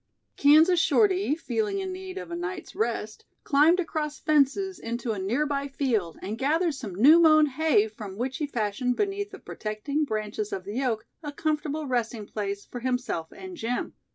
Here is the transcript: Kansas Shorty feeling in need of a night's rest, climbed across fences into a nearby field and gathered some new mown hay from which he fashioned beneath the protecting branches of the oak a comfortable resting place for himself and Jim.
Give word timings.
Kansas 0.35 0.79
Shorty 0.79 1.35
feeling 1.35 1.77
in 1.77 1.93
need 1.93 2.17
of 2.17 2.31
a 2.31 2.35
night's 2.35 2.73
rest, 2.75 3.23
climbed 3.43 3.79
across 3.79 4.17
fences 4.19 4.79
into 4.79 5.11
a 5.11 5.19
nearby 5.19 5.67
field 5.67 6.17
and 6.23 6.39
gathered 6.39 6.73
some 6.73 6.95
new 6.95 7.19
mown 7.19 7.45
hay 7.45 7.87
from 7.87 8.17
which 8.17 8.37
he 8.37 8.47
fashioned 8.47 8.95
beneath 8.95 9.29
the 9.29 9.37
protecting 9.37 10.03
branches 10.03 10.51
of 10.51 10.63
the 10.63 10.83
oak 10.83 11.05
a 11.21 11.31
comfortable 11.31 11.85
resting 11.85 12.25
place 12.25 12.65
for 12.65 12.79
himself 12.79 13.31
and 13.31 13.57
Jim. 13.57 13.93